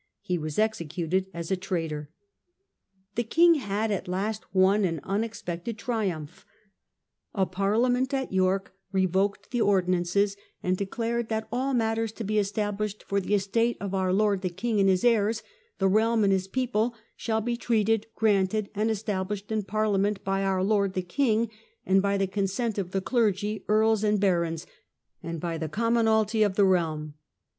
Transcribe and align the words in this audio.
He 0.23 0.39
was 0.39 0.57
executed 0.57 1.27
as 1.31 1.51
a 1.51 1.55
traitor. 1.55 2.09
The 3.13 3.23
king 3.23 3.53
had 3.53 3.91
at 3.91 4.07
last 4.07 4.43
won 4.51 4.83
an 4.83 4.99
imexpected 5.07 5.77
triumph. 5.77 6.43
A 7.35 7.45
parliament 7.45 8.11
at 8.11 8.33
York 8.33 8.73
revoked 8.91 9.51
the 9.51 9.61
Ordinances, 9.61 10.35
aind 10.63 10.77
declared 10.77 11.29
that" 11.29 11.47
all 11.51 11.75
matters 11.75 12.11
to 12.13 12.23
be 12.23 12.39
established 12.39 13.03
for 13.03 13.19
the 13.19 13.35
estate 13.35 13.77
of 13.79 13.93
our 13.93 14.11
lord 14.11 14.41
the 14.41 14.49
king 14.49 14.79
and 14.79 14.89
his 14.89 15.03
heirs, 15.03 15.43
the 15.77 15.87
realm 15.87 16.23
and 16.23 16.47
people, 16.51 16.95
shall 17.15 17.39
be 17.41 17.55
treated, 17.55 18.07
granted, 18.15 18.71
and 18.73 18.89
established 18.89 19.51
in 19.51 19.61
Parliament 19.61 20.23
by 20.23 20.41
our 20.43 20.63
lord 20.63 20.93
the 20.93 21.03
king, 21.03 21.47
and 21.85 22.01
by 22.01 22.17
the 22.17 22.25
consent 22.25 22.79
of 22.79 22.89
the 22.89 23.01
clergy, 23.01 23.63
earls, 23.67 24.03
and 24.03 24.19
barons, 24.19 24.65
and 25.21 25.39
by 25.39 25.59
the 25.59 25.69
commonalty 25.69 26.41
of 26.43 26.55
the 26.55 26.65
realm 26.65 27.13